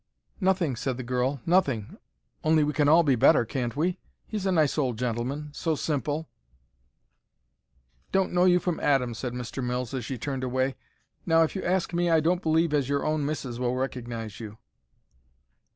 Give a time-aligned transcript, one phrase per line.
[0.39, 1.95] "Nothing," said the girl, "nothing.
[2.43, 3.99] Only we can all be better, can't we?
[4.25, 6.27] He's a nice old gentleman; so simple."
[8.11, 9.63] "Don't know you from Adam," said Mr.
[9.63, 10.73] Mills, as she turned away.
[11.27, 14.57] "Now, if you ask me, I don't believe as your own missis will recognize you."